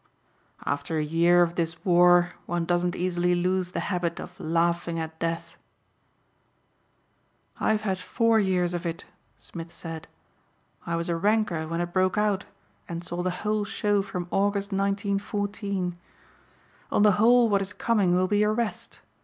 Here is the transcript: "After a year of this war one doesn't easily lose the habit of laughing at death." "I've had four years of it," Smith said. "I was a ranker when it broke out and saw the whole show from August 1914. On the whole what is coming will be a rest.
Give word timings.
"After 0.65 0.97
a 0.97 1.03
year 1.03 1.43
of 1.43 1.53
this 1.53 1.85
war 1.85 2.31
one 2.47 2.65
doesn't 2.65 2.95
easily 2.95 3.35
lose 3.35 3.69
the 3.69 3.81
habit 3.91 4.19
of 4.19 4.39
laughing 4.39 4.97
at 4.97 5.19
death." 5.19 5.55
"I've 7.59 7.81
had 7.81 7.99
four 7.99 8.39
years 8.39 8.73
of 8.73 8.83
it," 8.83 9.05
Smith 9.37 9.71
said. 9.71 10.07
"I 10.87 10.95
was 10.95 11.07
a 11.07 11.15
ranker 11.15 11.67
when 11.67 11.81
it 11.81 11.93
broke 11.93 12.17
out 12.17 12.45
and 12.89 13.03
saw 13.03 13.21
the 13.21 13.29
whole 13.45 13.63
show 13.63 14.01
from 14.01 14.23
August 14.31 14.71
1914. 14.71 15.95
On 16.91 17.03
the 17.03 17.11
whole 17.21 17.47
what 17.47 17.61
is 17.61 17.71
coming 17.71 18.15
will 18.15 18.27
be 18.27 18.41
a 18.41 18.49
rest. 18.49 19.01